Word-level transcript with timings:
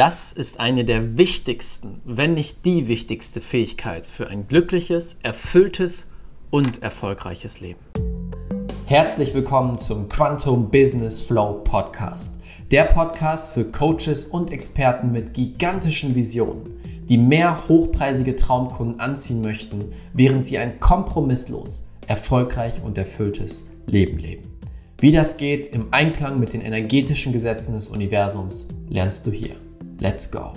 Das 0.00 0.32
ist 0.32 0.60
eine 0.60 0.86
der 0.86 1.18
wichtigsten, 1.18 2.00
wenn 2.06 2.32
nicht 2.32 2.64
die 2.64 2.88
wichtigste 2.88 3.42
Fähigkeit 3.42 4.06
für 4.06 4.28
ein 4.28 4.48
glückliches, 4.48 5.18
erfülltes 5.22 6.06
und 6.48 6.82
erfolgreiches 6.82 7.60
Leben. 7.60 7.80
Herzlich 8.86 9.34
willkommen 9.34 9.76
zum 9.76 10.08
Quantum 10.08 10.70
Business 10.70 11.20
Flow 11.20 11.60
Podcast. 11.64 12.40
Der 12.70 12.84
Podcast 12.84 13.52
für 13.52 13.66
Coaches 13.66 14.24
und 14.24 14.50
Experten 14.50 15.12
mit 15.12 15.34
gigantischen 15.34 16.14
Visionen, 16.14 16.80
die 17.06 17.18
mehr 17.18 17.68
hochpreisige 17.68 18.36
Traumkunden 18.36 19.00
anziehen 19.00 19.42
möchten, 19.42 19.92
während 20.14 20.46
sie 20.46 20.56
ein 20.56 20.80
kompromisslos, 20.80 21.90
erfolgreich 22.06 22.82
und 22.82 22.96
erfülltes 22.96 23.70
Leben 23.84 24.16
leben. 24.16 24.44
Wie 24.96 25.12
das 25.12 25.36
geht 25.36 25.66
im 25.66 25.88
Einklang 25.90 26.40
mit 26.40 26.54
den 26.54 26.62
energetischen 26.62 27.34
Gesetzen 27.34 27.74
des 27.74 27.88
Universums, 27.88 28.68
lernst 28.88 29.26
du 29.26 29.30
hier. 29.30 29.56
Let's 30.02 30.30
go! 30.30 30.54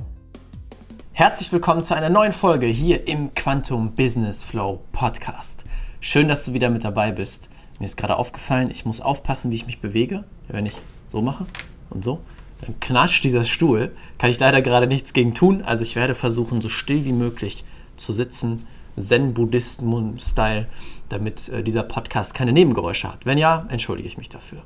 Herzlich 1.12 1.51
willkommen 1.51 1.84
zu 1.84 1.93
einer 1.93 2.10
neuen 2.10 2.32
Folge 2.32 2.65
hier 2.65 3.10
im 3.10 3.36
Quantum 3.36 3.93
Business 3.93 4.42
Flow 4.42 4.79
Podcast. 4.93 5.65
Schön, 6.00 6.29
dass 6.29 6.46
du 6.46 6.54
wieder 6.54 6.70
mit 6.70 6.86
dabei 6.86 7.11
bist. 7.11 7.50
Mir 7.78 7.87
ist 7.87 7.98
gerade 7.98 8.15
aufgefallen, 8.15 8.71
ich 8.71 8.86
muss 8.86 9.01
aufpassen, 9.01 9.51
wie 9.51 9.56
ich 9.56 9.65
mich 9.65 9.82
bewege. 9.82 10.24
Wenn 10.48 10.65
ich 10.65 10.78
so 11.10 11.21
mache 11.21 11.46
und 11.89 12.06
so, 12.06 12.21
dann 12.61 12.79
knascht 12.79 13.25
dieser 13.25 13.43
Stuhl. 13.43 13.93
Kann 14.18 14.29
ich 14.29 14.39
leider 14.39 14.61
gerade 14.61 14.87
nichts 14.87 15.11
gegen 15.11 15.34
tun. 15.34 15.62
Also 15.62 15.84
ich 15.84 15.98
werde 15.98 16.15
versuchen, 16.15 16.62
so 16.62 16.70
still 16.70 17.04
wie 17.04 17.12
möglich 17.12 17.65
zu 17.98 18.14
sitzen, 18.14 18.65
Zen-Buddhisten-Style, 18.96 20.68
damit 21.10 21.50
äh, 21.50 21.64
dieser 21.64 21.84
Podcast 21.84 22.34
keine 22.34 22.54
Nebengeräusche 22.54 23.12
hat. 23.12 23.25
Wenn 23.25 23.37
ja, 23.37 23.65
entschuldige 23.68 24.07
ich 24.07 24.18
mich 24.18 24.29
dafür. 24.29 24.64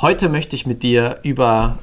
Heute 0.00 0.28
möchte 0.28 0.54
ich 0.54 0.64
mit 0.64 0.84
dir 0.84 1.18
über 1.24 1.80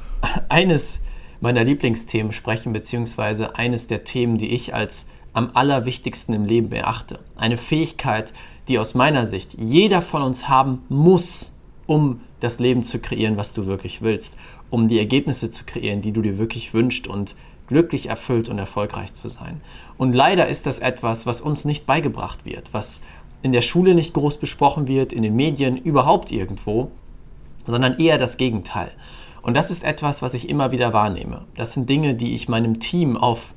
eines 0.48 1.02
meiner 1.44 1.62
Lieblingsthemen 1.62 2.32
sprechen, 2.32 2.72
beziehungsweise 2.72 3.56
eines 3.56 3.86
der 3.86 4.02
Themen, 4.02 4.38
die 4.38 4.48
ich 4.48 4.74
als 4.74 5.06
am 5.34 5.50
allerwichtigsten 5.52 6.34
im 6.34 6.46
Leben 6.46 6.72
erachte. 6.72 7.18
Eine 7.36 7.58
Fähigkeit, 7.58 8.32
die 8.66 8.78
aus 8.78 8.94
meiner 8.94 9.26
Sicht 9.26 9.54
jeder 9.60 10.00
von 10.00 10.22
uns 10.22 10.48
haben 10.48 10.82
muss, 10.88 11.52
um 11.86 12.20
das 12.40 12.60
Leben 12.60 12.82
zu 12.82 12.98
kreieren, 12.98 13.36
was 13.36 13.52
du 13.52 13.66
wirklich 13.66 14.00
willst, 14.00 14.38
um 14.70 14.88
die 14.88 14.98
Ergebnisse 14.98 15.50
zu 15.50 15.64
kreieren, 15.66 16.00
die 16.00 16.12
du 16.12 16.22
dir 16.22 16.38
wirklich 16.38 16.72
wünschst 16.72 17.08
und 17.08 17.36
glücklich 17.66 18.08
erfüllt 18.08 18.48
und 18.48 18.58
erfolgreich 18.58 19.12
zu 19.12 19.28
sein. 19.28 19.60
Und 19.98 20.14
leider 20.14 20.48
ist 20.48 20.64
das 20.64 20.78
etwas, 20.78 21.26
was 21.26 21.42
uns 21.42 21.66
nicht 21.66 21.84
beigebracht 21.84 22.46
wird, 22.46 22.72
was 22.72 23.02
in 23.42 23.52
der 23.52 23.60
Schule 23.60 23.94
nicht 23.94 24.14
groß 24.14 24.38
besprochen 24.38 24.88
wird, 24.88 25.12
in 25.12 25.22
den 25.22 25.36
Medien, 25.36 25.76
überhaupt 25.76 26.32
irgendwo, 26.32 26.90
sondern 27.66 27.98
eher 27.98 28.16
das 28.16 28.38
Gegenteil. 28.38 28.92
Und 29.44 29.52
das 29.52 29.70
ist 29.70 29.84
etwas, 29.84 30.22
was 30.22 30.32
ich 30.32 30.48
immer 30.48 30.70
wieder 30.70 30.94
wahrnehme. 30.94 31.44
Das 31.54 31.74
sind 31.74 31.90
Dinge, 31.90 32.16
die 32.16 32.34
ich 32.34 32.48
meinem 32.48 32.80
Team 32.80 33.18
auf 33.18 33.54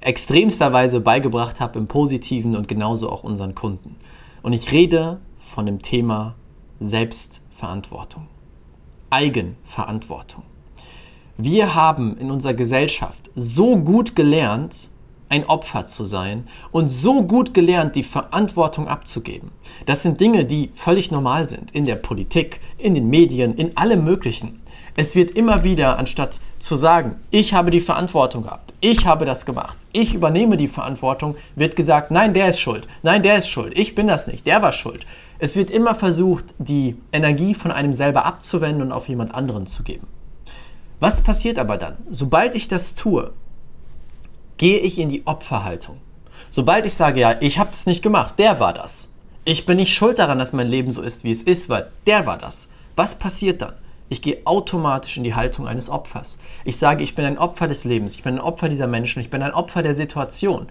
extremster 0.00 0.74
Weise 0.74 1.00
beigebracht 1.00 1.60
habe 1.60 1.78
im 1.78 1.86
positiven 1.86 2.54
und 2.54 2.68
genauso 2.68 3.10
auch 3.10 3.24
unseren 3.24 3.54
Kunden. 3.54 3.96
Und 4.42 4.52
ich 4.52 4.70
rede 4.70 5.20
von 5.38 5.64
dem 5.64 5.80
Thema 5.80 6.34
Selbstverantwortung, 6.78 8.26
Eigenverantwortung. 9.08 10.42
Wir 11.38 11.74
haben 11.74 12.18
in 12.18 12.30
unserer 12.30 12.52
Gesellschaft 12.52 13.30
so 13.34 13.78
gut 13.78 14.14
gelernt, 14.14 14.90
ein 15.30 15.46
Opfer 15.46 15.86
zu 15.86 16.04
sein 16.04 16.46
und 16.70 16.88
so 16.88 17.22
gut 17.22 17.54
gelernt, 17.54 17.96
die 17.96 18.02
Verantwortung 18.02 18.88
abzugeben. 18.88 19.52
Das 19.86 20.02
sind 20.02 20.20
Dinge, 20.20 20.44
die 20.44 20.70
völlig 20.74 21.10
normal 21.10 21.48
sind 21.48 21.70
in 21.70 21.86
der 21.86 21.96
Politik, 21.96 22.60
in 22.76 22.94
den 22.94 23.08
Medien, 23.08 23.54
in 23.54 23.74
allem 23.78 24.04
Möglichen. 24.04 24.60
Es 24.96 25.16
wird 25.16 25.32
immer 25.32 25.64
wieder, 25.64 25.98
anstatt 25.98 26.38
zu 26.60 26.76
sagen, 26.76 27.16
ich 27.32 27.52
habe 27.52 27.72
die 27.72 27.80
Verantwortung 27.80 28.44
gehabt, 28.44 28.72
ich 28.80 29.06
habe 29.06 29.24
das 29.24 29.44
gemacht, 29.44 29.76
ich 29.92 30.14
übernehme 30.14 30.56
die 30.56 30.68
Verantwortung, 30.68 31.36
wird 31.56 31.74
gesagt, 31.74 32.12
nein, 32.12 32.32
der 32.32 32.48
ist 32.48 32.60
schuld, 32.60 32.86
nein, 33.02 33.24
der 33.24 33.38
ist 33.38 33.48
schuld, 33.48 33.76
ich 33.76 33.96
bin 33.96 34.06
das 34.06 34.28
nicht, 34.28 34.46
der 34.46 34.62
war 34.62 34.70
schuld. 34.70 35.04
Es 35.40 35.56
wird 35.56 35.70
immer 35.70 35.96
versucht, 35.96 36.44
die 36.58 36.96
Energie 37.10 37.54
von 37.54 37.72
einem 37.72 37.92
selber 37.92 38.24
abzuwenden 38.24 38.82
und 38.82 38.92
auf 38.92 39.08
jemand 39.08 39.34
anderen 39.34 39.66
zu 39.66 39.82
geben. 39.82 40.06
Was 41.00 41.22
passiert 41.22 41.58
aber 41.58 41.76
dann? 41.76 41.96
Sobald 42.10 42.54
ich 42.54 42.68
das 42.68 42.94
tue, 42.94 43.32
gehe 44.58 44.78
ich 44.78 45.00
in 45.00 45.08
die 45.08 45.26
Opferhaltung. 45.26 45.98
Sobald 46.50 46.86
ich 46.86 46.94
sage, 46.94 47.18
ja, 47.18 47.36
ich 47.40 47.58
habe 47.58 47.70
es 47.72 47.86
nicht 47.86 48.02
gemacht, 48.02 48.38
der 48.38 48.60
war 48.60 48.72
das. 48.72 49.10
Ich 49.44 49.66
bin 49.66 49.76
nicht 49.76 49.92
schuld 49.92 50.20
daran, 50.20 50.38
dass 50.38 50.52
mein 50.52 50.68
Leben 50.68 50.92
so 50.92 51.02
ist, 51.02 51.24
wie 51.24 51.32
es 51.32 51.42
ist, 51.42 51.68
weil 51.68 51.90
der 52.06 52.26
war 52.26 52.38
das. 52.38 52.68
Was 52.94 53.16
passiert 53.16 53.60
dann? 53.60 53.74
Ich 54.08 54.22
gehe 54.22 54.42
automatisch 54.44 55.16
in 55.16 55.24
die 55.24 55.34
Haltung 55.34 55.66
eines 55.66 55.88
Opfers. 55.88 56.38
Ich 56.64 56.76
sage, 56.76 57.02
ich 57.02 57.14
bin 57.14 57.24
ein 57.24 57.38
Opfer 57.38 57.68
des 57.68 57.84
Lebens, 57.84 58.16
ich 58.16 58.22
bin 58.22 58.34
ein 58.34 58.40
Opfer 58.40 58.68
dieser 58.68 58.86
Menschen, 58.86 59.20
ich 59.20 59.30
bin 59.30 59.42
ein 59.42 59.54
Opfer 59.54 59.82
der 59.82 59.94
Situation. 59.94 60.68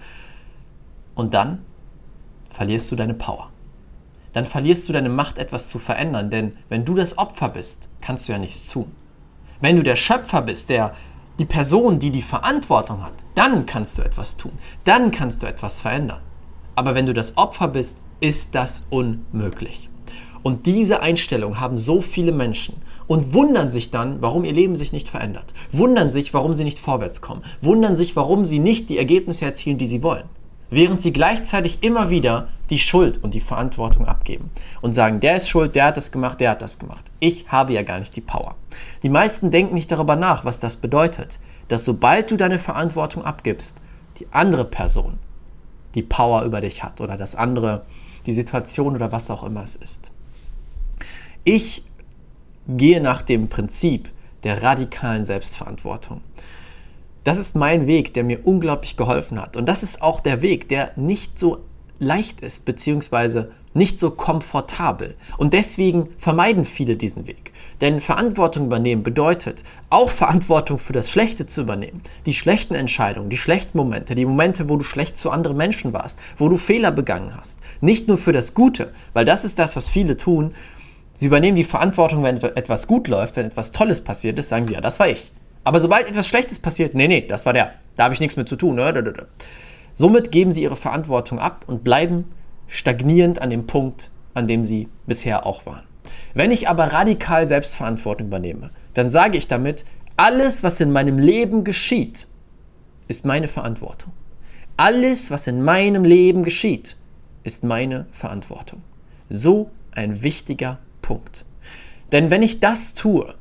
Und 1.15 1.33
dann 1.33 1.63
verlierst 2.49 2.91
du 2.91 2.95
deine 2.95 3.13
Power. 3.13 3.49
Dann 4.33 4.45
verlierst 4.45 4.87
du 4.87 4.93
deine 4.93 5.09
Macht, 5.09 5.37
etwas 5.37 5.69
zu 5.69 5.79
verändern, 5.79 6.29
denn 6.29 6.57
wenn 6.69 6.85
du 6.85 6.95
das 6.95 7.17
Opfer 7.17 7.49
bist, 7.49 7.87
kannst 8.01 8.27
du 8.27 8.33
ja 8.33 8.39
nichts 8.39 8.71
tun. 8.71 8.91
Wenn 9.61 9.77
du 9.77 9.83
der 9.83 9.95
Schöpfer 9.95 10.41
bist, 10.41 10.69
der 10.69 10.93
die 11.39 11.45
Person, 11.45 11.99
die 11.99 12.11
die 12.11 12.21
Verantwortung 12.21 13.03
hat, 13.03 13.25
dann 13.35 13.65
kannst 13.65 13.97
du 13.97 14.01
etwas 14.03 14.37
tun. 14.37 14.51
Dann 14.83 15.11
kannst 15.11 15.41
du 15.41 15.47
etwas 15.47 15.79
verändern. 15.81 16.21
Aber 16.75 16.95
wenn 16.95 17.05
du 17.05 17.13
das 17.13 17.37
Opfer 17.37 17.67
bist, 17.67 17.99
ist 18.19 18.55
das 18.55 18.85
unmöglich. 18.89 19.89
Und 20.43 20.65
diese 20.65 21.01
Einstellung 21.01 21.59
haben 21.59 21.77
so 21.77 22.01
viele 22.01 22.31
Menschen 22.31 22.75
und 23.07 23.33
wundern 23.33 23.71
sich 23.71 23.89
dann, 23.89 24.21
warum 24.21 24.43
ihr 24.43 24.53
Leben 24.53 24.75
sich 24.75 24.91
nicht 24.91 25.09
verändert. 25.09 25.53
Wundern 25.71 26.11
sich, 26.11 26.33
warum 26.33 26.53
sie 26.53 26.65
nicht 26.65 26.79
vorwärts 26.79 27.21
kommen. 27.21 27.43
Wundern 27.61 27.95
sich, 27.95 28.15
warum 28.15 28.45
sie 28.45 28.59
nicht 28.59 28.89
die 28.89 28.97
Ergebnisse 28.97 29.45
erzielen, 29.45 29.77
die 29.77 29.85
sie 29.85 30.03
wollen 30.03 30.25
während 30.73 31.01
sie 31.01 31.13
gleichzeitig 31.13 31.83
immer 31.83 32.09
wieder 32.09 32.47
die 32.69 32.79
Schuld 32.79 33.23
und 33.23 33.33
die 33.33 33.39
Verantwortung 33.39 34.07
abgeben 34.07 34.49
und 34.81 34.93
sagen, 34.93 35.19
der 35.19 35.35
ist 35.35 35.49
schuld, 35.49 35.75
der 35.75 35.85
hat 35.85 35.97
das 35.97 36.11
gemacht, 36.11 36.39
der 36.39 36.51
hat 36.51 36.61
das 36.61 36.79
gemacht. 36.79 37.05
Ich 37.19 37.47
habe 37.49 37.73
ja 37.73 37.83
gar 37.83 37.99
nicht 37.99 38.15
die 38.15 38.21
Power. 38.21 38.55
Die 39.03 39.09
meisten 39.09 39.51
denken 39.51 39.75
nicht 39.75 39.91
darüber 39.91 40.15
nach, 40.15 40.45
was 40.45 40.59
das 40.59 40.77
bedeutet, 40.77 41.39
dass 41.67 41.85
sobald 41.85 42.31
du 42.31 42.37
deine 42.37 42.59
Verantwortung 42.59 43.23
abgibst, 43.23 43.81
die 44.19 44.27
andere 44.31 44.65
Person 44.65 45.19
die 45.95 46.01
Power 46.01 46.43
über 46.43 46.59
dich 46.59 46.83
hat 46.83 47.01
oder 47.01 47.17
das 47.17 47.35
andere, 47.35 47.85
die 48.25 48.33
Situation 48.33 48.95
oder 48.95 49.11
was 49.11 49.29
auch 49.29 49.43
immer 49.43 49.63
es 49.63 49.75
ist. 49.75 50.12
Ich 51.45 51.83
gehe 52.69 53.01
nach 53.01 53.21
dem 53.21 53.49
Prinzip 53.49 54.09
der 54.43 54.63
radikalen 54.63 55.25
Selbstverantwortung. 55.25 56.21
Das 57.25 57.37
ist 57.37 57.55
mein 57.55 57.85
Weg, 57.85 58.13
der 58.13 58.23
mir 58.23 58.45
unglaublich 58.45 58.95
geholfen 58.95 59.41
hat. 59.41 59.57
Und 59.57 59.67
das 59.67 59.83
ist 59.83 60.01
auch 60.01 60.21
der 60.21 60.41
Weg, 60.41 60.69
der 60.69 60.91
nicht 60.95 61.37
so 61.37 61.59
leicht 61.99 62.39
ist, 62.39 62.63
beziehungsweise 62.63 63.51
nicht 63.73 63.99
so 63.99 64.11
komfortabel. 64.11 65.15
Und 65.37 65.51
deswegen 65.51 66.09
vermeiden 66.17 66.63
viele 66.63 66.95
diesen 66.95 67.27
Weg. 67.27 67.51
Denn 67.81 67.99
Verantwortung 67.99 68.67
übernehmen 68.67 69.03
bedeutet, 69.03 69.63
auch 69.89 70.11
Verantwortung 70.11 70.79
für 70.79 70.93
das 70.93 71.11
Schlechte 71.11 71.45
zu 71.45 71.61
übernehmen. 71.61 72.01
Die 72.25 72.33
schlechten 72.33 72.75
Entscheidungen, 72.75 73.29
die 73.29 73.37
schlechten 73.37 73.77
Momente, 73.77 74.15
die 74.15 74.25
Momente, 74.25 74.69
wo 74.69 74.77
du 74.77 74.83
schlecht 74.85 75.17
zu 75.17 75.29
anderen 75.29 75.57
Menschen 75.57 75.91
warst, 75.91 76.19
wo 76.37 76.47
du 76.47 76.55
Fehler 76.55 76.91
begangen 76.91 77.35
hast. 77.35 77.59
Nicht 77.81 78.07
nur 78.07 78.17
für 78.17 78.31
das 78.31 78.53
Gute, 78.53 78.93
weil 79.11 79.25
das 79.25 79.43
ist 79.43 79.59
das, 79.59 79.75
was 79.75 79.89
viele 79.89 80.15
tun. 80.15 80.53
Sie 81.13 81.27
übernehmen 81.27 81.55
die 81.55 81.63
Verantwortung, 81.63 82.23
wenn 82.23 82.37
etwas 82.41 82.87
gut 82.87 83.07
läuft, 83.07 83.35
wenn 83.35 83.45
etwas 83.45 83.71
Tolles 83.71 84.01
passiert 84.01 84.39
ist, 84.39 84.49
sagen 84.49 84.65
sie, 84.65 84.73
ja, 84.73 84.81
das 84.81 84.99
war 84.99 85.07
ich. 85.07 85.31
Aber 85.63 85.79
sobald 85.79 86.07
etwas 86.07 86.27
Schlechtes 86.27 86.59
passiert, 86.59 86.95
nee, 86.95 87.07
nee, 87.07 87.21
das 87.21 87.45
war 87.45 87.53
der. 87.53 87.73
Da 87.95 88.05
habe 88.05 88.13
ich 88.13 88.19
nichts 88.19 88.35
mit 88.35 88.49
zu 88.49 88.55
tun. 88.55 88.75
Ne? 88.75 89.27
Somit 89.93 90.31
geben 90.31 90.51
sie 90.51 90.63
ihre 90.63 90.75
Verantwortung 90.75 91.39
ab 91.39 91.65
und 91.67 91.83
bleiben 91.83 92.25
stagnierend 92.67 93.41
an 93.41 93.51
dem 93.51 93.67
Punkt, 93.67 94.09
an 94.33 94.47
dem 94.47 94.63
sie 94.63 94.89
bisher 95.05 95.45
auch 95.45 95.65
waren. 95.65 95.83
Wenn 96.33 96.51
ich 96.51 96.67
aber 96.67 96.85
radikal 96.85 97.45
Selbstverantwortung 97.45 98.27
übernehme, 98.27 98.71
dann 98.95 99.11
sage 99.11 99.37
ich 99.37 99.47
damit, 99.47 99.85
alles, 100.17 100.63
was 100.63 100.79
in 100.79 100.91
meinem 100.91 101.19
Leben 101.19 101.63
geschieht, 101.63 102.27
ist 103.07 103.25
meine 103.25 103.47
Verantwortung. 103.47 104.11
Alles, 104.77 105.29
was 105.29 105.45
in 105.45 105.63
meinem 105.63 106.03
Leben 106.03 106.43
geschieht, 106.43 106.97
ist 107.43 107.63
meine 107.63 108.07
Verantwortung. 108.11 108.81
So 109.29 109.69
ein 109.91 110.23
wichtiger 110.23 110.79
Punkt. 111.03 111.45
Denn 112.11 112.31
wenn 112.31 112.41
ich 112.41 112.59
das 112.59 112.95
tue, 112.95 113.35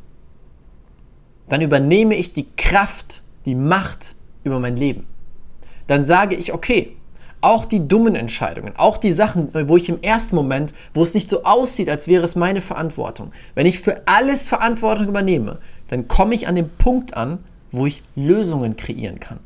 dann 1.48 1.62
übernehme 1.62 2.14
ich 2.14 2.34
die 2.34 2.46
Kraft, 2.58 3.22
die 3.46 3.54
Macht 3.54 4.16
über 4.44 4.60
mein 4.60 4.76
Leben. 4.76 5.06
Dann 5.86 6.04
sage 6.04 6.36
ich, 6.36 6.52
okay, 6.52 6.96
auch 7.42 7.64
die 7.64 7.88
dummen 7.88 8.14
Entscheidungen, 8.14 8.74
auch 8.76 8.96
die 8.96 9.10
Sachen, 9.10 9.48
wo 9.68 9.76
ich 9.76 9.88
im 9.88 10.00
ersten 10.00 10.36
Moment, 10.36 10.72
wo 10.94 11.02
es 11.02 11.12
nicht 11.12 11.28
so 11.28 11.42
aussieht, 11.42 11.90
als 11.90 12.06
wäre 12.06 12.24
es 12.24 12.36
meine 12.36 12.60
Verantwortung, 12.60 13.32
wenn 13.54 13.66
ich 13.66 13.80
für 13.80 14.06
alles 14.06 14.48
Verantwortung 14.48 15.08
übernehme, 15.08 15.58
dann 15.88 16.06
komme 16.06 16.34
ich 16.34 16.46
an 16.46 16.54
den 16.54 16.70
Punkt 16.70 17.14
an, 17.16 17.40
wo 17.72 17.86
ich 17.86 18.02
Lösungen 18.14 18.76
kreieren 18.76 19.18
kann. 19.18 19.40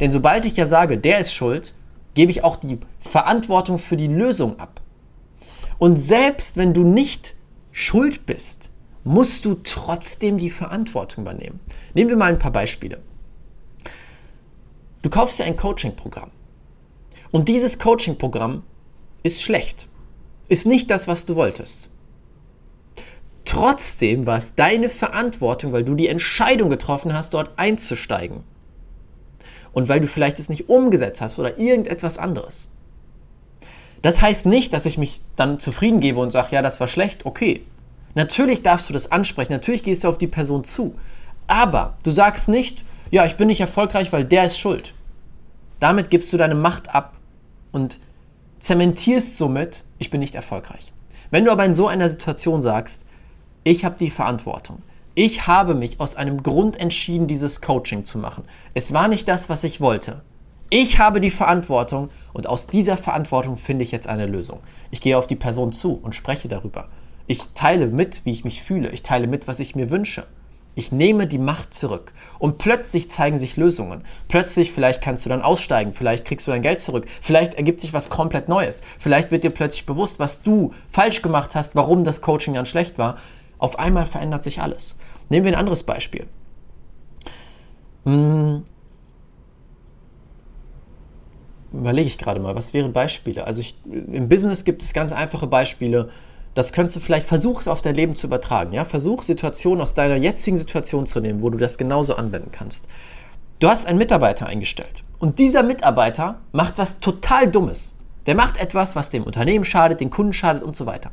Denn 0.00 0.12
sobald 0.12 0.46
ich 0.46 0.56
ja 0.56 0.66
sage, 0.66 0.96
der 0.96 1.20
ist 1.20 1.34
schuld, 1.34 1.74
gebe 2.14 2.30
ich 2.30 2.42
auch 2.42 2.56
die 2.56 2.78
Verantwortung 3.00 3.78
für 3.78 3.96
die 3.96 4.08
Lösung 4.08 4.58
ab. 4.58 4.80
Und 5.78 5.98
selbst 5.98 6.56
wenn 6.56 6.74
du 6.74 6.84
nicht 6.84 7.34
schuld 7.72 8.26
bist, 8.26 8.70
musst 9.04 9.44
du 9.44 9.54
trotzdem 9.64 10.38
die 10.38 10.50
Verantwortung 10.50 11.24
übernehmen. 11.24 11.60
Nehmen 11.94 12.10
wir 12.10 12.16
mal 12.16 12.32
ein 12.32 12.38
paar 12.38 12.52
Beispiele. 12.52 13.00
Du 15.02 15.10
kaufst 15.10 15.40
dir 15.40 15.44
ein 15.44 15.56
Coaching-Programm. 15.56 16.30
Und 17.32 17.48
dieses 17.48 17.78
Coaching-Programm 17.78 18.62
ist 19.24 19.42
schlecht. 19.42 19.88
Ist 20.48 20.66
nicht 20.66 20.90
das, 20.90 21.08
was 21.08 21.26
du 21.26 21.34
wolltest. 21.34 21.88
Trotzdem 23.44 24.26
war 24.26 24.38
es 24.38 24.54
deine 24.54 24.88
Verantwortung, 24.88 25.72
weil 25.72 25.84
du 25.84 25.94
die 25.94 26.08
Entscheidung 26.08 26.70
getroffen 26.70 27.12
hast, 27.12 27.34
dort 27.34 27.58
einzusteigen. 27.58 28.44
Und 29.72 29.88
weil 29.88 30.00
du 30.00 30.06
vielleicht 30.06 30.38
es 30.38 30.48
nicht 30.48 30.68
umgesetzt 30.68 31.20
hast 31.20 31.38
oder 31.38 31.58
irgendetwas 31.58 32.18
anderes. 32.18 32.71
Das 34.02 34.20
heißt 34.20 34.46
nicht, 34.46 34.72
dass 34.72 34.84
ich 34.84 34.98
mich 34.98 35.22
dann 35.36 35.60
zufrieden 35.60 36.00
gebe 36.00 36.20
und 36.20 36.32
sage, 36.32 36.48
ja, 36.54 36.62
das 36.62 36.80
war 36.80 36.88
schlecht, 36.88 37.24
okay. 37.24 37.64
Natürlich 38.14 38.62
darfst 38.62 38.88
du 38.88 38.92
das 38.92 39.10
ansprechen, 39.10 39.52
natürlich 39.52 39.82
gehst 39.82 40.04
du 40.04 40.08
auf 40.08 40.18
die 40.18 40.26
Person 40.26 40.64
zu. 40.64 40.96
Aber 41.46 41.96
du 42.04 42.10
sagst 42.10 42.48
nicht, 42.48 42.84
ja, 43.10 43.24
ich 43.24 43.36
bin 43.36 43.46
nicht 43.46 43.60
erfolgreich, 43.60 44.12
weil 44.12 44.24
der 44.24 44.44
ist 44.44 44.58
schuld. 44.58 44.94
Damit 45.80 46.10
gibst 46.10 46.32
du 46.32 46.36
deine 46.36 46.54
Macht 46.54 46.94
ab 46.94 47.16
und 47.70 48.00
zementierst 48.58 49.36
somit, 49.36 49.84
ich 49.98 50.10
bin 50.10 50.20
nicht 50.20 50.34
erfolgreich. 50.34 50.92
Wenn 51.30 51.44
du 51.44 51.52
aber 51.52 51.64
in 51.64 51.74
so 51.74 51.86
einer 51.86 52.08
Situation 52.08 52.60
sagst, 52.60 53.04
ich 53.64 53.84
habe 53.84 53.98
die 53.98 54.10
Verantwortung, 54.10 54.82
ich 55.14 55.46
habe 55.46 55.74
mich 55.74 56.00
aus 56.00 56.16
einem 56.16 56.42
Grund 56.42 56.78
entschieden, 56.78 57.26
dieses 57.26 57.60
Coaching 57.60 58.04
zu 58.04 58.18
machen. 58.18 58.44
Es 58.74 58.92
war 58.92 59.08
nicht 59.08 59.28
das, 59.28 59.48
was 59.48 59.64
ich 59.64 59.80
wollte. 59.80 60.22
Ich 60.74 60.98
habe 60.98 61.20
die 61.20 61.28
Verantwortung 61.28 62.08
und 62.32 62.46
aus 62.46 62.66
dieser 62.66 62.96
Verantwortung 62.96 63.58
finde 63.58 63.82
ich 63.82 63.92
jetzt 63.92 64.06
eine 64.06 64.24
Lösung. 64.24 64.60
Ich 64.90 65.02
gehe 65.02 65.18
auf 65.18 65.26
die 65.26 65.36
Person 65.36 65.70
zu 65.70 65.92
und 65.92 66.14
spreche 66.14 66.48
darüber. 66.48 66.88
Ich 67.26 67.48
teile 67.52 67.88
mit, 67.88 68.24
wie 68.24 68.30
ich 68.30 68.44
mich 68.44 68.62
fühle. 68.62 68.88
Ich 68.88 69.02
teile 69.02 69.26
mit, 69.26 69.46
was 69.46 69.60
ich 69.60 69.76
mir 69.76 69.90
wünsche. 69.90 70.26
Ich 70.74 70.90
nehme 70.90 71.26
die 71.26 71.36
Macht 71.36 71.74
zurück. 71.74 72.14
Und 72.38 72.56
plötzlich 72.56 73.10
zeigen 73.10 73.36
sich 73.36 73.58
Lösungen. 73.58 74.02
Plötzlich, 74.28 74.72
vielleicht 74.72 75.02
kannst 75.02 75.26
du 75.26 75.28
dann 75.28 75.42
aussteigen, 75.42 75.92
vielleicht 75.92 76.24
kriegst 76.24 76.46
du 76.46 76.52
dein 76.52 76.62
Geld 76.62 76.80
zurück, 76.80 77.04
vielleicht 77.20 77.52
ergibt 77.52 77.80
sich 77.80 77.92
was 77.92 78.08
komplett 78.08 78.48
Neues. 78.48 78.80
Vielleicht 78.98 79.30
wird 79.30 79.44
dir 79.44 79.50
plötzlich 79.50 79.84
bewusst, 79.84 80.20
was 80.20 80.40
du 80.40 80.72
falsch 80.88 81.20
gemacht 81.20 81.54
hast, 81.54 81.76
warum 81.76 82.02
das 82.02 82.22
Coaching 82.22 82.54
dann 82.54 82.64
schlecht 82.64 82.96
war. 82.96 83.18
Auf 83.58 83.78
einmal 83.78 84.06
verändert 84.06 84.42
sich 84.42 84.62
alles. 84.62 84.96
Nehmen 85.28 85.44
wir 85.44 85.52
ein 85.52 85.58
anderes 85.58 85.82
Beispiel. 85.82 86.28
Hm. 88.06 88.64
Überlege 91.72 92.08
ich 92.08 92.18
gerade 92.18 92.40
mal, 92.40 92.54
was 92.54 92.74
wären 92.74 92.92
Beispiele? 92.92 93.46
Also 93.46 93.60
ich, 93.60 93.76
im 93.84 94.28
Business 94.28 94.64
gibt 94.64 94.82
es 94.82 94.92
ganz 94.92 95.12
einfache 95.12 95.46
Beispiele 95.46 96.10
das 96.54 96.72
könntest 96.72 96.96
du 96.96 97.00
vielleicht 97.00 97.26
versuchen, 97.26 97.68
auf 97.68 97.80
dein 97.80 97.94
Leben 97.94 98.14
zu 98.14 98.26
übertragen. 98.26 98.72
Ja? 98.72 98.84
Versuch 98.84 99.22
Situationen 99.22 99.80
aus 99.80 99.94
deiner 99.94 100.16
jetzigen 100.16 100.56
Situation 100.56 101.06
zu 101.06 101.20
nehmen, 101.20 101.42
wo 101.42 101.50
du 101.50 101.58
das 101.58 101.78
genauso 101.78 102.14
anwenden 102.14 102.50
kannst. 102.52 102.88
Du 103.58 103.68
hast 103.68 103.86
einen 103.86 103.98
Mitarbeiter 103.98 104.46
eingestellt 104.46 105.02
und 105.18 105.38
dieser 105.38 105.62
Mitarbeiter 105.62 106.40
macht 106.52 106.78
was 106.78 107.00
total 107.00 107.50
Dummes. 107.50 107.94
Der 108.26 108.34
macht 108.34 108.60
etwas, 108.60 108.96
was 108.96 109.10
dem 109.10 109.24
Unternehmen 109.24 109.64
schadet, 109.64 110.00
den 110.00 110.10
Kunden 110.10 110.32
schadet 110.32 110.62
und 110.62 110.76
so 110.76 110.86
weiter. 110.86 111.10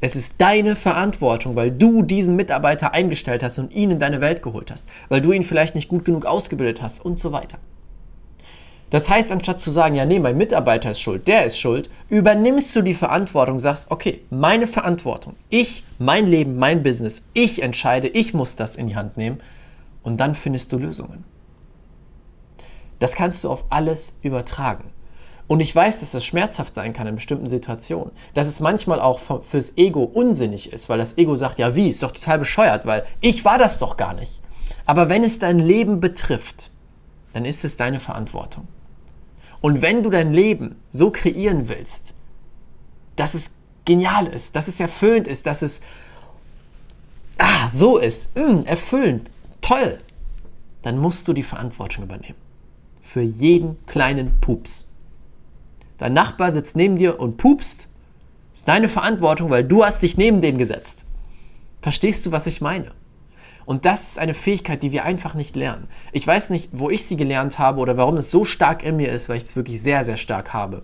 Es 0.00 0.16
ist 0.16 0.34
deine 0.38 0.76
Verantwortung, 0.76 1.56
weil 1.56 1.70
du 1.70 2.02
diesen 2.02 2.36
Mitarbeiter 2.36 2.92
eingestellt 2.92 3.42
hast 3.42 3.58
und 3.58 3.72
ihn 3.72 3.90
in 3.90 3.98
deine 3.98 4.20
Welt 4.20 4.42
geholt 4.42 4.70
hast, 4.70 4.86
weil 5.08 5.22
du 5.22 5.32
ihn 5.32 5.42
vielleicht 5.42 5.74
nicht 5.74 5.88
gut 5.88 6.04
genug 6.04 6.26
ausgebildet 6.26 6.82
hast 6.82 7.02
und 7.02 7.18
so 7.18 7.32
weiter. 7.32 7.58
Das 8.94 9.08
heißt, 9.08 9.32
anstatt 9.32 9.58
zu 9.58 9.72
sagen, 9.72 9.96
ja, 9.96 10.04
nee, 10.04 10.20
mein 10.20 10.38
Mitarbeiter 10.38 10.92
ist 10.92 11.00
schuld, 11.00 11.26
der 11.26 11.44
ist 11.46 11.58
schuld, 11.58 11.90
übernimmst 12.10 12.76
du 12.76 12.80
die 12.80 12.94
Verantwortung, 12.94 13.58
sagst, 13.58 13.90
okay, 13.90 14.20
meine 14.30 14.68
Verantwortung, 14.68 15.34
ich, 15.48 15.82
mein 15.98 16.28
Leben, 16.28 16.58
mein 16.60 16.84
Business, 16.84 17.24
ich 17.32 17.60
entscheide, 17.60 18.06
ich 18.06 18.34
muss 18.34 18.54
das 18.54 18.76
in 18.76 18.86
die 18.86 18.94
Hand 18.94 19.16
nehmen 19.16 19.40
und 20.04 20.20
dann 20.20 20.36
findest 20.36 20.70
du 20.70 20.78
Lösungen. 20.78 21.24
Das 23.00 23.16
kannst 23.16 23.42
du 23.42 23.50
auf 23.50 23.64
alles 23.68 24.16
übertragen. 24.22 24.84
Und 25.48 25.58
ich 25.58 25.74
weiß, 25.74 25.98
dass 25.98 26.12
das 26.12 26.24
schmerzhaft 26.24 26.76
sein 26.76 26.92
kann 26.92 27.08
in 27.08 27.16
bestimmten 27.16 27.48
Situationen. 27.48 28.12
Dass 28.34 28.46
es 28.46 28.60
manchmal 28.60 29.00
auch 29.00 29.18
fürs 29.18 29.76
Ego 29.76 30.04
unsinnig 30.04 30.72
ist, 30.72 30.88
weil 30.88 30.98
das 30.98 31.18
Ego 31.18 31.34
sagt, 31.34 31.58
ja 31.58 31.74
wie, 31.74 31.88
ist 31.88 32.04
doch 32.04 32.12
total 32.12 32.38
bescheuert, 32.38 32.86
weil 32.86 33.04
ich 33.20 33.44
war 33.44 33.58
das 33.58 33.80
doch 33.80 33.96
gar 33.96 34.14
nicht. 34.14 34.40
Aber 34.86 35.08
wenn 35.08 35.24
es 35.24 35.40
dein 35.40 35.58
Leben 35.58 35.98
betrifft, 35.98 36.70
dann 37.32 37.44
ist 37.44 37.64
es 37.64 37.76
deine 37.76 37.98
Verantwortung. 37.98 38.68
Und 39.64 39.80
wenn 39.80 40.02
du 40.02 40.10
dein 40.10 40.34
Leben 40.34 40.76
so 40.90 41.10
kreieren 41.10 41.70
willst, 41.70 42.12
dass 43.16 43.32
es 43.32 43.52
genial 43.86 44.26
ist, 44.26 44.54
dass 44.56 44.68
es 44.68 44.78
erfüllend 44.78 45.26
ist, 45.26 45.46
dass 45.46 45.62
es 45.62 45.80
ah, 47.38 47.70
so 47.70 47.96
ist, 47.96 48.36
mh, 48.36 48.46
mm, 48.46 48.66
erfüllend, 48.66 49.30
toll, 49.62 49.96
dann 50.82 50.98
musst 50.98 51.26
du 51.28 51.32
die 51.32 51.42
Verantwortung 51.42 52.04
übernehmen. 52.04 52.36
Für 53.00 53.22
jeden 53.22 53.78
kleinen 53.86 54.38
Pups. 54.42 54.86
Dein 55.96 56.12
Nachbar 56.12 56.52
sitzt 56.52 56.76
neben 56.76 56.98
dir 56.98 57.18
und 57.18 57.38
pupst, 57.38 57.88
ist 58.52 58.68
deine 58.68 58.90
Verantwortung, 58.90 59.48
weil 59.48 59.64
du 59.64 59.82
hast 59.82 60.02
dich 60.02 60.18
neben 60.18 60.42
den 60.42 60.58
gesetzt. 60.58 61.06
Verstehst 61.80 62.26
du, 62.26 62.32
was 62.32 62.46
ich 62.46 62.60
meine? 62.60 62.92
Und 63.66 63.84
das 63.84 64.08
ist 64.08 64.18
eine 64.18 64.34
Fähigkeit, 64.34 64.82
die 64.82 64.92
wir 64.92 65.04
einfach 65.04 65.34
nicht 65.34 65.56
lernen. 65.56 65.88
Ich 66.12 66.26
weiß 66.26 66.50
nicht, 66.50 66.70
wo 66.72 66.90
ich 66.90 67.06
sie 67.06 67.16
gelernt 67.16 67.58
habe 67.58 67.80
oder 67.80 67.96
warum 67.96 68.16
es 68.16 68.30
so 68.30 68.44
stark 68.44 68.82
in 68.82 68.96
mir 68.96 69.10
ist, 69.10 69.28
weil 69.28 69.38
ich 69.38 69.44
es 69.44 69.56
wirklich 69.56 69.80
sehr, 69.80 70.04
sehr 70.04 70.16
stark 70.16 70.52
habe. 70.52 70.82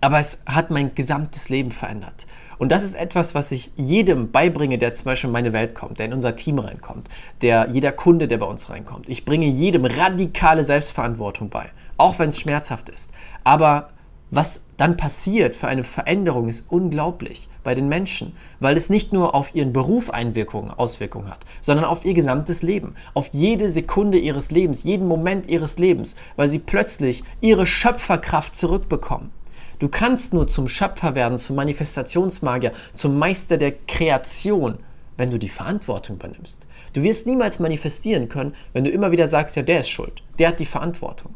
Aber 0.00 0.18
es 0.18 0.42
hat 0.46 0.70
mein 0.70 0.94
gesamtes 0.94 1.48
Leben 1.48 1.70
verändert. 1.70 2.26
Und 2.58 2.70
das 2.70 2.84
ist 2.84 2.94
etwas, 2.94 3.34
was 3.34 3.50
ich 3.52 3.70
jedem 3.74 4.30
beibringe, 4.30 4.78
der 4.78 4.92
zum 4.92 5.06
Beispiel 5.06 5.28
in 5.28 5.32
meine 5.32 5.52
Welt 5.52 5.74
kommt, 5.74 5.98
der 5.98 6.06
in 6.06 6.12
unser 6.12 6.36
Team 6.36 6.58
reinkommt, 6.58 7.08
der 7.40 7.68
jeder 7.72 7.90
Kunde, 7.90 8.28
der 8.28 8.38
bei 8.38 8.46
uns 8.46 8.68
reinkommt. 8.68 9.08
Ich 9.08 9.24
bringe 9.24 9.46
jedem 9.46 9.86
radikale 9.86 10.62
Selbstverantwortung 10.62 11.48
bei, 11.48 11.70
auch 11.96 12.18
wenn 12.18 12.28
es 12.28 12.38
schmerzhaft 12.38 12.90
ist. 12.90 13.12
Aber 13.44 13.93
was 14.34 14.64
dann 14.76 14.96
passiert 14.96 15.54
für 15.54 15.68
eine 15.68 15.84
Veränderung 15.84 16.48
ist 16.48 16.66
unglaublich 16.68 17.48
bei 17.62 17.74
den 17.74 17.88
Menschen, 17.88 18.34
weil 18.60 18.76
es 18.76 18.90
nicht 18.90 19.12
nur 19.12 19.34
auf 19.34 19.54
ihren 19.54 19.72
Beruf 19.72 20.10
Einwirkungen, 20.10 20.70
Auswirkungen 20.70 21.28
hat, 21.28 21.40
sondern 21.60 21.86
auf 21.86 22.04
ihr 22.04 22.14
gesamtes 22.14 22.62
Leben, 22.62 22.94
auf 23.14 23.30
jede 23.32 23.70
Sekunde 23.70 24.18
ihres 24.18 24.50
Lebens, 24.50 24.82
jeden 24.82 25.06
Moment 25.06 25.48
ihres 25.48 25.78
Lebens, 25.78 26.16
weil 26.36 26.48
sie 26.48 26.58
plötzlich 26.58 27.22
ihre 27.40 27.66
Schöpferkraft 27.66 28.56
zurückbekommen. 28.56 29.30
Du 29.78 29.88
kannst 29.88 30.32
nur 30.32 30.46
zum 30.46 30.68
Schöpfer 30.68 31.14
werden, 31.14 31.38
zum 31.38 31.56
Manifestationsmagier, 31.56 32.72
zum 32.92 33.18
Meister 33.18 33.56
der 33.56 33.72
Kreation, 33.72 34.78
wenn 35.16 35.30
du 35.30 35.38
die 35.38 35.48
Verantwortung 35.48 36.16
übernimmst. 36.16 36.66
Du 36.92 37.02
wirst 37.02 37.26
niemals 37.26 37.58
manifestieren 37.58 38.28
können, 38.28 38.54
wenn 38.72 38.84
du 38.84 38.90
immer 38.90 39.10
wieder 39.10 39.28
sagst, 39.28 39.56
ja, 39.56 39.62
der 39.62 39.80
ist 39.80 39.90
schuld, 39.90 40.22
der 40.38 40.48
hat 40.48 40.60
die 40.60 40.64
Verantwortung. 40.64 41.34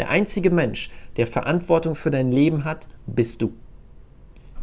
Der 0.00 0.08
einzige 0.08 0.50
Mensch, 0.50 0.88
der 1.18 1.26
Verantwortung 1.26 1.94
für 1.94 2.10
dein 2.10 2.32
Leben 2.32 2.64
hat, 2.64 2.88
bist 3.06 3.42
du. 3.42 3.52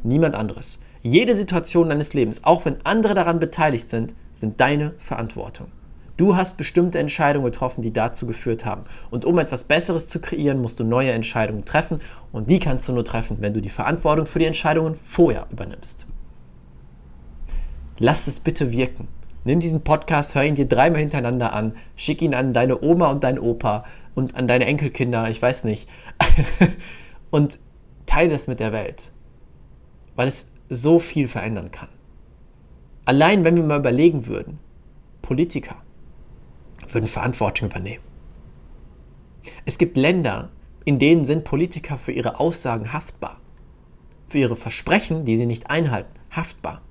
Niemand 0.02 0.34
anderes. 0.34 0.80
Jede 1.04 1.36
Situation 1.36 1.90
deines 1.90 2.16
Lebens, 2.16 2.44
auch 2.44 2.66
wenn 2.66 2.78
andere 2.84 3.14
daran 3.14 3.40
beteiligt 3.40 3.88
sind, 3.88 4.16
sind 4.34 4.60
deine 4.60 4.96
Verantwortung. 4.98 5.68
Du 6.18 6.36
hast 6.36 6.58
bestimmte 6.58 6.98
Entscheidungen 6.98 7.46
getroffen, 7.46 7.84
die 7.84 7.94
dazu 7.94 8.26
geführt 8.26 8.66
haben. 8.66 8.86
Und 9.12 9.26
um 9.26 9.38
etwas 9.38 9.66
Besseres 9.66 10.08
zu 10.08 10.20
kreieren, 10.20 10.60
musst 10.60 10.80
du 10.80 10.84
neue 10.84 11.12
Entscheidungen 11.12 11.66
treffen. 11.66 12.02
Und 12.32 12.50
die 12.50 12.58
kannst 12.58 12.88
du 12.88 12.94
nur 12.94 13.06
treffen, 13.06 13.38
wenn 13.40 13.54
du 13.54 13.62
die 13.62 13.70
Verantwortung 13.70 14.26
für 14.26 14.40
die 14.40 14.46
Entscheidungen 14.46 14.96
vorher 14.96 15.46
übernimmst. 15.52 16.08
Lass 18.00 18.26
es 18.26 18.40
bitte 18.40 18.72
wirken. 18.72 19.08
Nimm 19.48 19.60
diesen 19.62 19.82
Podcast, 19.82 20.36
hör 20.36 20.44
ihn 20.44 20.56
dir 20.56 20.68
dreimal 20.68 21.00
hintereinander 21.00 21.54
an, 21.54 21.74
schick 21.96 22.22
ihn 22.22 22.34
an 22.34 22.54
deine 22.54 22.82
Oma 22.82 23.12
und 23.12 23.24
deinen 23.24 23.40
Opa 23.40 23.86
und 24.18 24.36
an 24.36 24.48
deine 24.48 24.66
Enkelkinder, 24.66 25.30
ich 25.30 25.40
weiß 25.40 25.64
nicht. 25.64 25.88
und 27.30 27.60
teile 28.08 28.34
es 28.34 28.48
mit 28.48 28.60
der 28.60 28.72
Welt, 28.72 29.12
weil 30.16 30.28
es 30.28 30.48
so 30.70 30.98
viel 30.98 31.28
verändern 31.28 31.70
kann. 31.70 31.90
Allein 33.06 33.44
wenn 33.44 33.56
wir 33.56 33.64
mal 33.64 33.78
überlegen 33.78 34.26
würden, 34.26 34.58
Politiker 35.22 35.76
würden 36.88 37.06
Verantwortung 37.06 37.70
übernehmen. 37.70 38.04
Es 39.66 39.78
gibt 39.78 39.98
Länder, 39.98 40.50
in 40.84 40.98
denen 40.98 41.24
sind 41.24 41.44
Politiker 41.44 41.96
für 41.96 42.12
ihre 42.12 42.40
Aussagen 42.40 42.94
haftbar, 42.94 43.40
für 44.26 44.40
ihre 44.40 44.56
Versprechen, 44.56 45.26
die 45.26 45.38
sie 45.38 45.46
nicht 45.46 45.70
einhalten, 45.70 46.14
haftbar, 46.32 46.82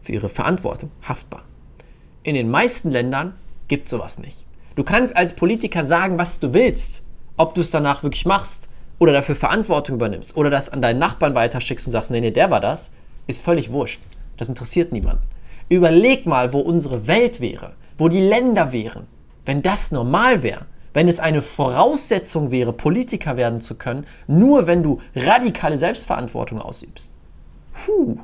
für 0.00 0.12
ihre 0.12 0.30
Verantwortung 0.30 0.90
haftbar. 1.02 1.44
In 2.22 2.34
den 2.34 2.50
meisten 2.50 2.90
Ländern 2.90 3.34
gibt 3.68 3.84
es 3.84 3.90
sowas 3.90 4.18
nicht. 4.18 4.46
Du 4.74 4.84
kannst 4.84 5.16
als 5.16 5.34
Politiker 5.34 5.84
sagen, 5.84 6.18
was 6.18 6.38
du 6.38 6.52
willst. 6.52 7.02
Ob 7.36 7.54
du 7.54 7.60
es 7.60 7.70
danach 7.70 8.02
wirklich 8.02 8.26
machst 8.26 8.68
oder 8.98 9.12
dafür 9.12 9.34
Verantwortung 9.34 9.96
übernimmst 9.96 10.36
oder 10.36 10.50
das 10.50 10.68
an 10.68 10.82
deinen 10.82 10.98
Nachbarn 10.98 11.34
weiterschickst 11.34 11.86
und 11.86 11.92
sagst, 11.92 12.10
nee, 12.10 12.20
nee, 12.20 12.30
der 12.30 12.50
war 12.50 12.60
das, 12.60 12.92
ist 13.26 13.42
völlig 13.42 13.72
wurscht. 13.72 14.00
Das 14.36 14.48
interessiert 14.48 14.92
niemanden. 14.92 15.22
Überleg 15.68 16.26
mal, 16.26 16.52
wo 16.52 16.60
unsere 16.60 17.06
Welt 17.06 17.40
wäre, 17.40 17.72
wo 17.96 18.08
die 18.08 18.20
Länder 18.20 18.72
wären, 18.72 19.06
wenn 19.46 19.62
das 19.62 19.90
normal 19.90 20.42
wäre. 20.42 20.66
Wenn 20.92 21.08
es 21.08 21.20
eine 21.20 21.40
Voraussetzung 21.40 22.50
wäre, 22.50 22.72
Politiker 22.72 23.36
werden 23.36 23.60
zu 23.60 23.76
können, 23.76 24.06
nur 24.26 24.66
wenn 24.66 24.82
du 24.82 25.00
radikale 25.14 25.78
Selbstverantwortung 25.78 26.60
ausübst. 26.60 27.12
Puh. 27.72 28.18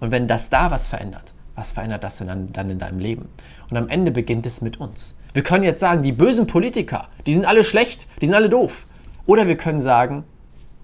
Und 0.00 0.10
wenn 0.12 0.28
das 0.28 0.48
da 0.48 0.70
was 0.70 0.86
verändert, 0.86 1.34
was 1.56 1.72
verändert 1.72 2.04
das 2.04 2.18
denn 2.18 2.28
dann, 2.28 2.52
dann 2.52 2.70
in 2.70 2.78
deinem 2.78 3.00
Leben? 3.00 3.28
Und 3.68 3.76
am 3.76 3.88
Ende 3.88 4.12
beginnt 4.12 4.46
es 4.46 4.60
mit 4.60 4.78
uns. 4.78 5.18
Wir 5.38 5.44
können 5.44 5.62
jetzt 5.62 5.78
sagen, 5.78 6.02
die 6.02 6.10
bösen 6.10 6.48
Politiker, 6.48 7.06
die 7.24 7.32
sind 7.32 7.44
alle 7.44 7.62
schlecht, 7.62 8.08
die 8.20 8.26
sind 8.26 8.34
alle 8.34 8.48
doof. 8.48 8.88
Oder 9.24 9.46
wir 9.46 9.56
können 9.56 9.80
sagen, 9.80 10.24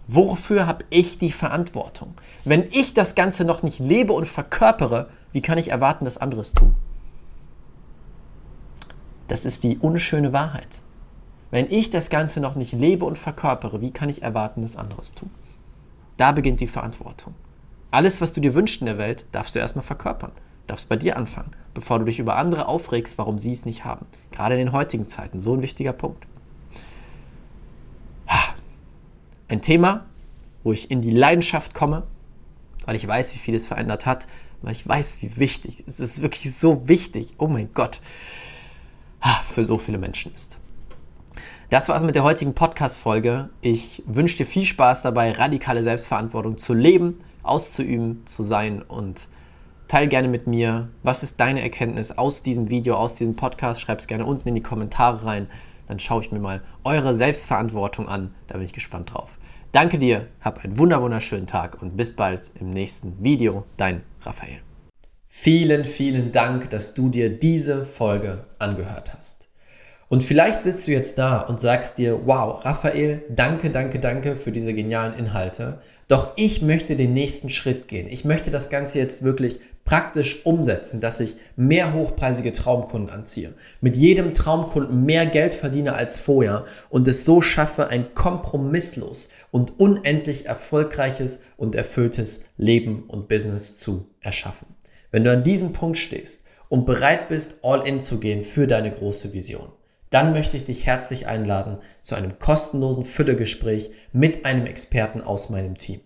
wofür 0.07 0.69
habe 0.69 0.85
ich 0.91 1.19
die 1.19 1.33
Verantwortung? 1.33 2.11
Wenn 2.45 2.69
ich 2.71 2.95
das 2.95 3.17
Ganze 3.17 3.45
noch 3.45 3.65
nicht 3.65 3.81
lebe 3.81 4.13
und 4.13 4.29
verkörpere, 4.29 5.11
wie 5.33 5.41
kann 5.41 5.59
ich 5.59 5.73
erwarten, 5.73 6.05
dass 6.05 6.19
andere 6.19 6.41
es 6.41 6.53
tun? 6.53 6.77
Das 9.27 9.45
ist 9.45 9.65
die 9.65 9.77
unschöne 9.79 10.33
Wahrheit. 10.33 10.79
Wenn 11.51 11.69
ich 11.69 11.91
das 11.91 12.09
Ganze 12.09 12.39
noch 12.39 12.55
nicht 12.55 12.75
lebe 12.75 13.07
und 13.07 13.19
verkörpere, 13.19 13.81
wie 13.81 13.91
kann 13.91 14.09
ich 14.09 14.23
erwarten, 14.23 14.63
dass 14.63 14.77
andere 14.77 15.01
es 15.01 15.15
tun? 15.15 15.31
Da 16.17 16.31
beginnt 16.31 16.61
die 16.61 16.69
Verantwortung. 16.69 17.35
Alles, 17.91 18.21
was 18.21 18.33
du 18.33 18.41
dir 18.41 18.55
wünschst 18.55 18.83
in 18.83 18.87
der 18.87 18.99
Welt, 18.99 19.25
darfst 19.33 19.57
du 19.57 19.59
erstmal 19.59 19.85
verkörpern. 19.85 20.31
Darfst 20.67 20.89
bei 20.89 20.97
dir 20.97 21.17
anfangen, 21.17 21.51
bevor 21.75 21.99
du 21.99 22.07
dich 22.07 22.19
über 22.19 22.37
andere 22.37 22.67
aufregst, 22.67 23.19
warum 23.19 23.39
sie 23.39 23.53
es 23.53 23.67
nicht 23.67 23.85
haben. 23.85 24.07
Gerade 24.31 24.55
in 24.55 24.61
den 24.67 24.73
heutigen 24.73 25.09
Zeiten, 25.09 25.41
so 25.41 25.55
ein 25.55 25.63
wichtiger 25.63 25.93
Punkt. 25.93 26.27
Ein 29.49 29.61
Thema, 29.61 30.07
wo 30.63 30.73
ich 30.73 30.91
in 30.91 31.03
die 31.03 31.11
Leidenschaft 31.11 31.75
komme, 31.75 32.05
weil 32.87 32.97
ich 32.97 33.07
weiß, 33.07 33.35
wie 33.35 33.39
viel 33.39 33.55
es 33.55 33.67
verändert 33.67 34.07
hat, 34.07 34.27
weil 34.63 34.73
ich 34.73 34.89
weiß, 34.89 35.21
wie 35.21 35.37
wichtig, 35.37 35.85
es 35.87 36.01
ist 36.01 36.23
wirklich 36.23 36.57
so 36.57 36.89
wichtig, 36.89 37.35
oh 37.37 37.47
mein 37.47 37.73
Gott, 37.75 38.01
für 39.47 39.65
so 39.65 39.77
viele 39.79 39.99
Menschen 39.99 40.35
ist. 40.35 40.59
Das 41.69 41.89
war 41.89 41.97
es 41.97 42.03
mit 42.03 42.15
der 42.15 42.25
heutigen 42.25 42.55
Podcast-Folge. 42.55 43.51
Ich 43.61 44.03
wünsche 44.07 44.39
dir 44.39 44.47
viel 44.47 44.65
Spaß 44.65 45.03
dabei, 45.03 45.33
radikale 45.33 45.83
Selbstverantwortung 45.83 46.57
zu 46.57 46.73
leben, 46.73 47.19
auszuüben, 47.43 48.27
zu 48.27 48.43
sein 48.43 48.83
und 48.83 49.29
teile 49.89 50.09
gerne 50.09 50.29
mit 50.29 50.47
mir, 50.47 50.89
was 51.03 51.23
ist 51.23 51.41
deine 51.41 51.63
Erkenntnis 51.63 52.11
aus 52.11 52.43
diesem 52.43 52.71
Video, 52.71 52.97
aus 52.97 53.15
diesem 53.15 53.37
Podcast. 53.37 53.81
Schreib 53.81 53.99
es 53.99 54.07
gerne 54.07 54.27
unten 54.27 54.49
in 54.49 54.55
die 54.55 54.63
Kommentare 54.63 55.25
rein. 55.25 55.49
Dann 55.87 55.99
schaue 55.99 56.23
ich 56.23 56.33
mir 56.33 56.41
mal 56.41 56.63
eure 56.85 57.15
Selbstverantwortung 57.15 58.09
an. 58.09 58.35
Da 58.47 58.55
bin 58.55 58.65
ich 58.65 58.73
gespannt 58.73 59.13
drauf. 59.13 59.39
Danke 59.73 59.99
dir, 59.99 60.29
hab 60.41 60.65
einen 60.65 60.79
wunderschönen 60.79 61.47
Tag 61.47 61.83
und 61.83 61.97
bis 61.97 62.15
bald 62.15 62.51
im 62.61 62.71
nächsten 62.71 63.23
Video. 63.23 63.65
Dein 63.77 64.03
Raphael. 64.23 64.61
Vielen, 65.27 65.85
vielen 65.85 66.31
Dank, 66.31 66.71
dass 66.71 66.95
du 66.95 67.09
dir 67.09 67.29
diese 67.29 67.85
Folge 67.85 68.45
angehört 68.61 69.13
hast. 69.15 69.49
Und 70.09 70.23
vielleicht 70.23 70.63
sitzt 70.63 70.87
du 70.87 70.93
jetzt 70.93 71.19
da 71.19 71.41
und 71.41 71.59
sagst 71.59 71.99
dir, 71.99 72.21
wow, 72.25 72.65
Raphael, 72.65 73.25
danke, 73.29 73.71
danke, 73.71 73.99
danke 73.99 74.37
für 74.37 74.53
diese 74.53 74.73
genialen 74.75 75.19
Inhalte. 75.19 75.81
Doch 76.07 76.35
ich 76.37 76.63
möchte 76.63 76.95
den 76.95 77.15
nächsten 77.15 77.49
Schritt 77.49 77.89
gehen. 77.89 78.07
Ich 78.09 78.25
möchte 78.25 78.53
das 78.53 78.71
Ganze 78.71 78.99
jetzt 78.99 79.25
wirklich 79.25 79.59
praktisch 79.85 80.45
umsetzen, 80.47 81.01
dass 81.01 81.21
ich 81.21 81.37
mehr 81.57 81.93
hochpreisige 81.93 82.53
Traumkunden 82.53 83.11
anziehe, 83.11 83.55
mit 83.81 83.97
jedem 83.97 84.35
Traumkunden 84.35 85.05
mehr 85.05 85.27
Geld 85.27 85.55
verdiene 85.55 85.93
als 85.93 86.19
vorher 86.19 86.65
und 86.89 87.07
es 87.07 87.25
so 87.25 87.43
schaffe, 87.43 87.89
ein 87.89 88.15
kompromisslos 88.15 89.29
und 89.51 89.79
unendlich 89.79 90.47
erfolgreiches 90.47 91.43
und 91.57 91.75
erfülltes 91.75 92.47
Leben 92.57 93.05
und 93.09 93.29
Business 93.29 93.77
zu 93.77 94.09
erschaffen. 94.21 94.69
Wenn 95.11 95.25
du 95.25 95.31
an 95.31 95.45
diesem 95.45 95.73
Punkt 95.73 95.99
stehst 95.99 96.45
und 96.69 96.87
bereit 96.87 97.29
bist, 97.29 97.63
all 97.63 97.87
in 97.87 98.01
zu 98.01 98.19
gehen 98.19 98.43
für 98.43 98.67
deine 98.67 98.91
große 98.91 99.33
Vision, 99.33 99.69
dann 100.11 100.33
möchte 100.33 100.57
ich 100.57 100.65
dich 100.65 100.87
herzlich 100.87 101.27
einladen 101.27 101.79
zu 102.01 102.15
einem 102.15 102.39
kostenlosen 102.39 103.05
Füllegespräch 103.05 103.91
mit 104.13 104.45
einem 104.45 104.67
Experten 104.67 105.21
aus 105.21 105.51
meinem 105.51 105.77
Team. 105.77 106.01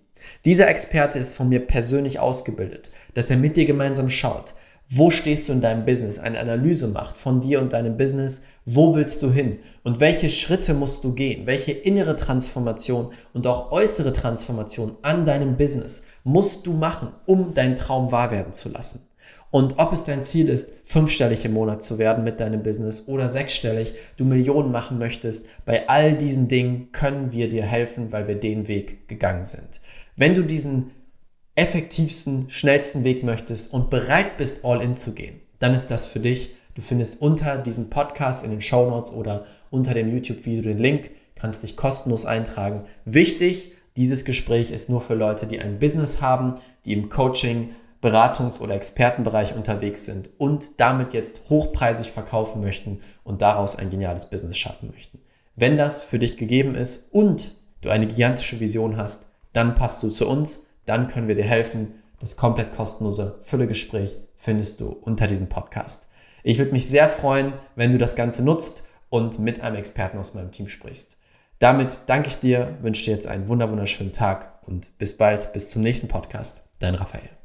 Dieser 0.44 0.68
Experte 0.68 1.18
ist 1.18 1.34
von 1.34 1.48
mir 1.48 1.60
persönlich 1.60 2.18
ausgebildet, 2.18 2.90
dass 3.14 3.30
er 3.30 3.36
mit 3.36 3.56
dir 3.56 3.66
gemeinsam 3.66 4.10
schaut, 4.10 4.54
wo 4.90 5.10
stehst 5.10 5.48
du 5.48 5.52
in 5.52 5.60
deinem 5.60 5.84
Business, 5.84 6.18
eine 6.18 6.38
Analyse 6.38 6.88
macht 6.88 7.18
von 7.18 7.40
dir 7.40 7.60
und 7.60 7.74
deinem 7.74 7.98
Business, 7.98 8.44
wo 8.64 8.94
willst 8.94 9.22
du 9.22 9.30
hin 9.30 9.58
und 9.84 10.00
welche 10.00 10.30
Schritte 10.30 10.72
musst 10.72 11.04
du 11.04 11.14
gehen, 11.14 11.46
welche 11.46 11.72
innere 11.72 12.16
Transformation 12.16 13.12
und 13.34 13.46
auch 13.46 13.70
äußere 13.70 14.12
Transformation 14.14 14.96
an 15.02 15.26
deinem 15.26 15.56
Business 15.56 16.06
musst 16.24 16.66
du 16.66 16.72
machen, 16.72 17.12
um 17.26 17.52
deinen 17.52 17.76
Traum 17.76 18.12
wahr 18.12 18.30
werden 18.30 18.52
zu 18.52 18.70
lassen. 18.70 19.07
Und 19.50 19.78
ob 19.78 19.92
es 19.92 20.04
dein 20.04 20.24
Ziel 20.24 20.48
ist, 20.48 20.70
fünfstellig 20.84 21.44
im 21.44 21.54
Monat 21.54 21.82
zu 21.82 21.98
werden 21.98 22.22
mit 22.22 22.38
deinem 22.40 22.62
Business 22.62 23.08
oder 23.08 23.28
sechsstellig, 23.28 23.94
du 24.16 24.24
Millionen 24.24 24.70
machen 24.70 24.98
möchtest, 24.98 25.46
bei 25.64 25.88
all 25.88 26.18
diesen 26.18 26.48
Dingen 26.48 26.92
können 26.92 27.32
wir 27.32 27.48
dir 27.48 27.64
helfen, 27.64 28.12
weil 28.12 28.28
wir 28.28 28.34
den 28.34 28.68
Weg 28.68 29.08
gegangen 29.08 29.46
sind. 29.46 29.80
Wenn 30.16 30.34
du 30.34 30.42
diesen 30.42 30.90
effektivsten, 31.54 32.50
schnellsten 32.50 33.04
Weg 33.04 33.24
möchtest 33.24 33.72
und 33.72 33.90
bereit 33.90 34.36
bist, 34.36 34.64
all 34.64 34.82
in 34.82 34.96
zu 34.96 35.14
gehen, 35.14 35.40
dann 35.58 35.74
ist 35.74 35.88
das 35.88 36.06
für 36.06 36.20
dich. 36.20 36.54
Du 36.74 36.82
findest 36.82 37.20
unter 37.20 37.58
diesem 37.58 37.90
Podcast 37.90 38.44
in 38.44 38.50
den 38.50 38.60
Show 38.60 38.88
Notes 38.88 39.10
oder 39.10 39.46
unter 39.70 39.94
dem 39.94 40.12
YouTube-Video 40.12 40.62
den 40.62 40.78
Link, 40.78 41.10
kannst 41.34 41.62
dich 41.62 41.76
kostenlos 41.76 42.26
eintragen. 42.26 42.84
Wichtig, 43.04 43.72
dieses 43.96 44.24
Gespräch 44.24 44.70
ist 44.70 44.88
nur 44.88 45.00
für 45.00 45.14
Leute, 45.14 45.46
die 45.46 45.58
ein 45.58 45.78
Business 45.80 46.20
haben, 46.20 46.54
die 46.84 46.92
im 46.92 47.08
Coaching 47.08 47.70
Beratungs- 48.00 48.60
oder 48.60 48.74
Expertenbereich 48.74 49.54
unterwegs 49.54 50.04
sind 50.04 50.30
und 50.38 50.80
damit 50.80 51.12
jetzt 51.14 51.42
hochpreisig 51.50 52.12
verkaufen 52.12 52.60
möchten 52.60 53.00
und 53.24 53.42
daraus 53.42 53.76
ein 53.76 53.90
geniales 53.90 54.30
Business 54.30 54.56
schaffen 54.56 54.90
möchten. 54.92 55.20
Wenn 55.56 55.76
das 55.76 56.02
für 56.02 56.18
dich 56.18 56.36
gegeben 56.36 56.74
ist 56.74 57.12
und 57.12 57.56
du 57.80 57.90
eine 57.90 58.06
gigantische 58.06 58.60
Vision 58.60 58.96
hast, 58.96 59.26
dann 59.52 59.74
passt 59.74 60.02
du 60.02 60.10
zu 60.10 60.28
uns, 60.28 60.68
dann 60.86 61.08
können 61.08 61.28
wir 61.28 61.34
dir 61.34 61.44
helfen. 61.44 61.94
Das 62.20 62.36
komplett 62.36 62.74
kostenlose 62.76 63.38
Füllegespräch 63.42 64.16
findest 64.36 64.80
du 64.80 64.88
unter 64.88 65.26
diesem 65.26 65.48
Podcast. 65.48 66.08
Ich 66.44 66.58
würde 66.58 66.72
mich 66.72 66.88
sehr 66.88 67.08
freuen, 67.08 67.52
wenn 67.74 67.92
du 67.92 67.98
das 67.98 68.16
Ganze 68.16 68.44
nutzt 68.44 68.88
und 69.10 69.38
mit 69.38 69.60
einem 69.60 69.76
Experten 69.76 70.18
aus 70.18 70.34
meinem 70.34 70.52
Team 70.52 70.68
sprichst. 70.68 71.16
Damit 71.58 71.98
danke 72.06 72.28
ich 72.28 72.38
dir, 72.38 72.78
wünsche 72.82 73.04
dir 73.04 73.14
jetzt 73.14 73.26
einen 73.26 73.48
wunderschönen 73.48 74.12
Tag 74.12 74.60
und 74.66 74.96
bis 74.98 75.16
bald, 75.16 75.52
bis 75.52 75.70
zum 75.70 75.82
nächsten 75.82 76.06
Podcast. 76.08 76.62
Dein 76.78 76.94
Raphael. 76.94 77.37